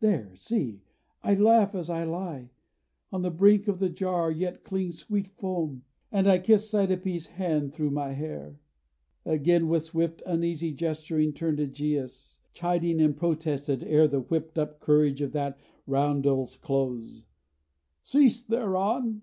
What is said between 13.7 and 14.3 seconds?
ere The